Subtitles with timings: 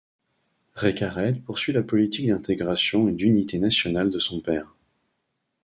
[0.73, 4.73] Récarède poursuit la politique d’intégration et d’unité nationale de son père.